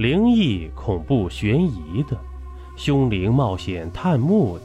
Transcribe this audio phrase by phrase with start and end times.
[0.00, 2.18] 灵异、恐怖、悬疑的，
[2.74, 4.64] 凶灵冒险探墓的，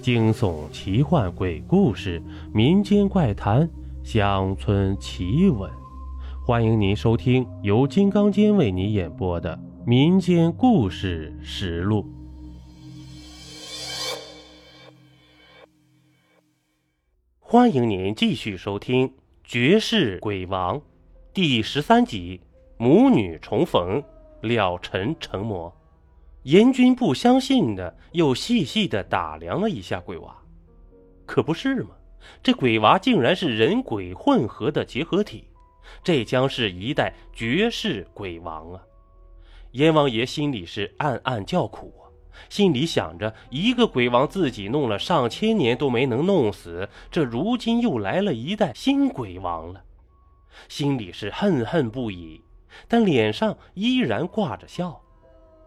[0.00, 2.22] 惊悚、奇幻、鬼故事、
[2.54, 3.68] 民间怪谈、
[4.04, 5.68] 乡村奇闻。
[6.46, 12.04] 欢迎您收听由金刚间为你演播的《民间故事实录》。
[17.40, 19.08] 欢迎您继续收听
[19.42, 20.78] 《绝世鬼王》
[21.34, 22.42] 第十三集：
[22.76, 24.00] 母女重逢，
[24.40, 25.74] 了尘成魔。
[26.44, 30.36] 严君不相信的，又细细的打量了一下鬼娃，
[31.26, 31.90] 可不是吗？
[32.42, 35.44] 这鬼娃竟然是人鬼混合的结合体，
[36.02, 38.82] 这将是一代绝世鬼王啊！
[39.72, 42.08] 阎王爷心里是暗暗叫苦啊。
[42.48, 49.82] 心里想着，一个鬼王自己弄了上千年都没能弄死，这如今又来了一代新鬼王了，
[50.68, 52.40] 心里是恨恨不已，
[52.86, 55.00] 但脸上依然挂着笑。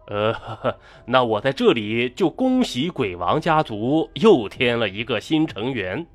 [0.06, 0.34] 呃，
[1.06, 6.06] 那我在这里就恭喜鬼王家族又添了一个新成员，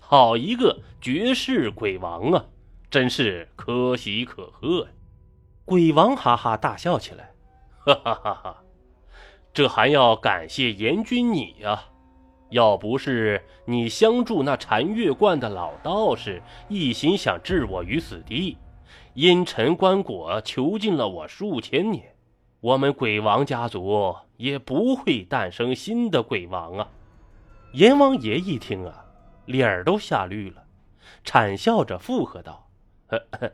[0.00, 2.46] 好一个绝世鬼王啊！
[2.90, 4.90] 真是可喜可贺呀！
[5.64, 7.32] 鬼王哈哈大笑起来，
[7.84, 8.56] 哈哈哈哈。
[9.52, 11.84] 这还要感谢严君你呀！
[12.50, 18.56] 要不是你相助那禅月观的老道士，一心想置我于死地，
[19.14, 22.14] 阴沉棺椁囚禁了我数千年，
[22.60, 26.88] 我们鬼王家族也不会诞生新的鬼王啊！
[27.72, 29.04] 阎王爷一听啊，
[29.46, 30.64] 脸儿都吓绿了，
[31.24, 32.68] 惨笑着附和道
[33.08, 33.52] ：“呵呵，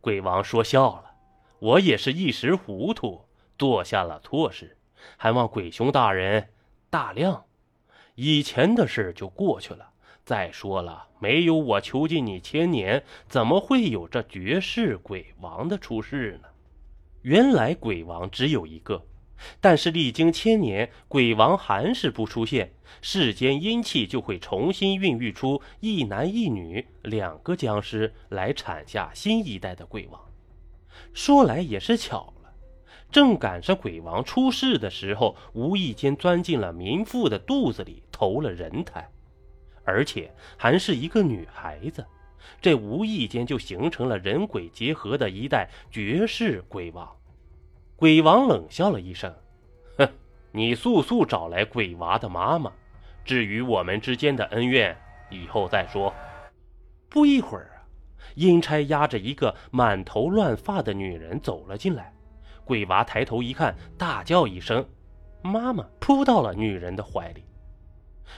[0.00, 1.12] 鬼王说笑了，
[1.58, 3.26] 我也是一时糊涂，
[3.58, 4.76] 做下了错事。”
[5.16, 6.48] 还望鬼兄大人
[6.90, 7.44] 大量，
[8.16, 9.90] 以前的事就过去了。
[10.26, 16.48] 再说了，没有我囚禁你千年，怎么会有这绝世鬼王的出世呢？
[17.22, 19.06] 原来鬼王只有一个，
[19.60, 30.20] 但是历经千年，鬼王还是不出现，世间阴气就会重新孕育出一男一女两个僵尸来产下新一代的鬼王。
[31.14, 32.50] 说来也是巧了。
[33.12, 39.08] 正赶上鬼王出世的时候，无意间钻进了民妇的肚子里，投了人胎，
[39.86, 42.04] 而且还是一个女孩子。
[42.60, 47.08] 这无意间就形成了人鬼结合的一代绝世鬼王。
[47.96, 49.34] 鬼王冷笑了一声
[49.96, 50.08] ：“哼，
[50.52, 52.70] 你速速找来鬼娃的妈妈。
[53.24, 54.96] 至于我们之间的恩怨，
[55.30, 56.14] 以后再说。”
[57.08, 57.82] 不一会儿啊，
[58.34, 62.12] 阴差押着一个满头乱发的女人走了进来。
[62.64, 64.86] 鬼娃抬头一看，大叫一声
[65.42, 67.45] ：“妈妈！”扑到了女人的怀里。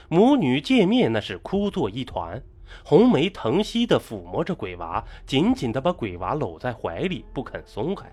[0.07, 2.41] 母女见面，那是哭作一团，
[2.83, 8.11] 红梅疼惜地抚摸着鬼娃，紧紧地把鬼娃搂在怀里，不肯松开。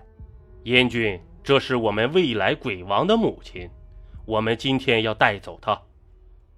[0.63, 3.69] 燕君，这是我们未来鬼王的母亲，
[4.25, 5.81] 我们今天要带走她。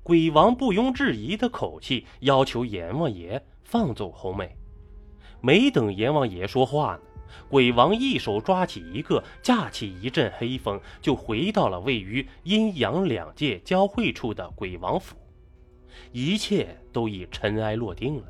[0.02, 4.56] 鬼王不庸置疑的口气要求阎王爷放走红梅。
[5.42, 7.02] 没等阎王爷说话呢。
[7.50, 15.16] 鬼王一手抓起一个，架起一阵黑风，就回到了位于阴阳两界交汇处的鬼王府。
[16.12, 18.24] 一切都已尘埃落定了。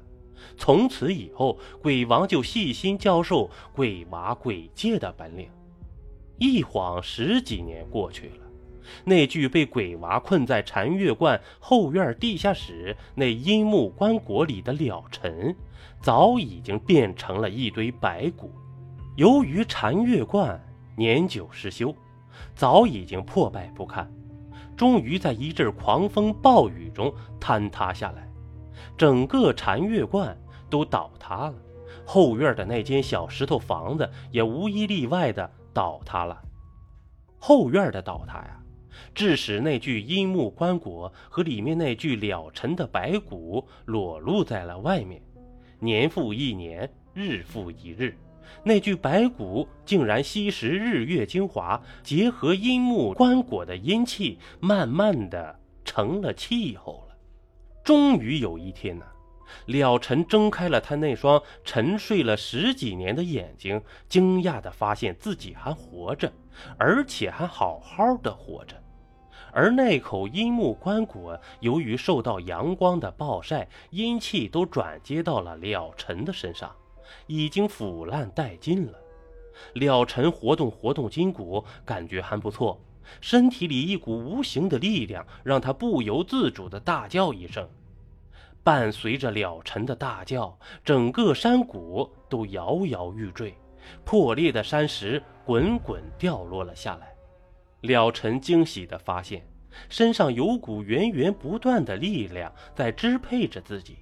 [0.57, 5.49] 从此以后，鬼王就细心教授鬼娃鬼界的本领。
[6.37, 8.47] 一晃十几年过去了，
[9.03, 15.53] 那具被鬼娃困在禅月观后院地下室那阴木棺椁里的了尘，
[16.01, 18.49] 早已经变成了一堆白骨。
[19.15, 20.59] 由于禅月观
[20.95, 21.93] 年久失修，
[22.55, 24.09] 早已经破败不堪，
[24.77, 28.29] 终于在一阵狂风暴雨中坍塌下来，
[28.97, 30.37] 整个禅月观
[30.69, 31.55] 都倒塌了，
[32.05, 36.41] 后院的那间小石头房子也无一例外的倒塌了。
[37.37, 38.63] 后院的倒塌呀，
[39.13, 45.21] 致使那具阴木棺椁和里面那具了尘的白骨裸露在了外面，
[45.79, 48.15] 年复一年，日复一日。
[48.63, 57.15] 那具白骨竟然吸食日月精华，结合阴木棺椁的阴气，慢慢的成了气候了。
[57.83, 59.05] 终于有一天呢，
[59.65, 66.31] 了尘睁开了他那双沉睡了十几年的眼睛，惊讶的发现自己还活着，
[66.77, 68.75] 而且还好好的活着。
[69.51, 76.71] 而那口阴木棺椁，由于受到阳光的暴晒，阴气都转接到了了尘的身上。
[77.27, 78.99] 已经腐烂殆尽了。
[79.73, 82.79] 了尘活动活动筋骨，感觉还不错。
[83.19, 87.67] 身体里一股无形的力量，让他不由自主地大叫一声。
[88.63, 93.55] 伴随着了尘的大叫，整个山谷都摇摇欲坠，
[94.05, 97.15] 破裂的山石滚滚掉落了下来。
[97.81, 99.43] 了尘惊喜地发现，
[99.89, 103.97] 身上有股源源不断的力量在支配着自己，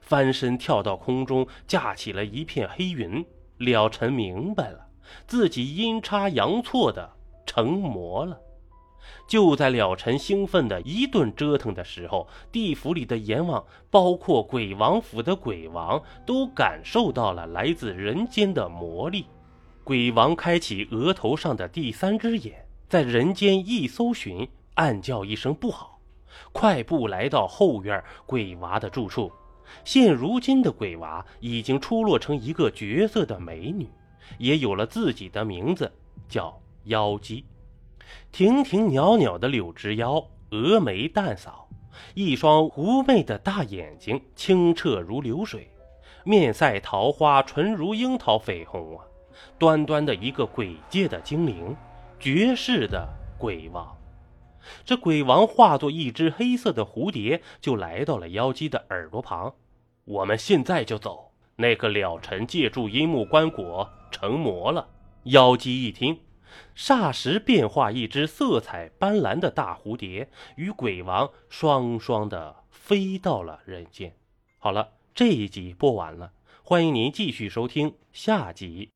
[0.00, 3.24] 翻身跳到空中，架起了一片黑云。
[3.58, 4.86] 了尘明白了，
[5.26, 7.12] 自己阴差阳错的
[7.44, 8.38] 成魔了。
[9.26, 19.26] 就在了尘兴奋的一顿折腾的时候，地府里的阎王，包括鬼王府的鬼王，都感受到了来自人间的魔力。
[19.84, 26.00] 鬼王开启额头上的第三只眼，在人间一搜寻，暗叫一声不好，
[26.52, 29.30] 快步来到后院鬼娃的住处。
[29.84, 33.88] 现如今的鬼娃已经出落成一个绝色的美女，
[34.38, 35.90] 也有了自己的名字，
[36.28, 37.44] 叫妖姬。
[38.32, 41.68] 亭亭袅袅的柳枝腰，峨眉淡扫，
[42.14, 45.70] 一双狐媚的大眼睛，清澈如流水，
[46.24, 49.04] 面赛桃花，唇如樱桃绯红啊！
[49.58, 51.76] 端端的一个鬼界的精灵，
[52.18, 53.08] 绝世的
[53.38, 53.96] 鬼王。
[54.84, 59.54] 这鬼王化作一只黑色的蝴蝶，就来到了妖姬的耳朵旁。
[60.04, 61.32] 我们现在就走。
[61.56, 64.88] 那个了尘借助阴木棺椁成魔了。
[65.24, 66.20] 妖姬一听。
[66.74, 74.16] 霎时变化一只色彩斑斓的大蝴蝶，与鬼王双双的飞到了人间。
[74.58, 76.32] 好了，这一集播完了，
[76.64, 78.90] 欢迎您继续收听下集。